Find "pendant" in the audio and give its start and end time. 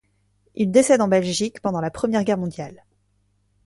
1.61-1.79